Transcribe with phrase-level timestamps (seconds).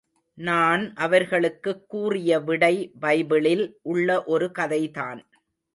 [0.37, 5.21] நான் அவர்களுக்குக் கூறிய விடை பைபிளில் உள்ள ஒரு கதைதான்.